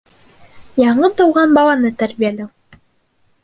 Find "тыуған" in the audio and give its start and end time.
1.21-1.55